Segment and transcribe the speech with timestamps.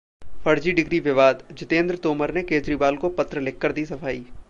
[0.45, 4.19] फर्जी डिग्री विवाद: जितेंद्र तोमर ने केजरीवाल को पत्र लिखकर दी सफाई